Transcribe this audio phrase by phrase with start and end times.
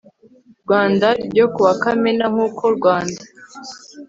[0.63, 3.21] Rwanda ryo kuwa Kamena nk uko Rwanda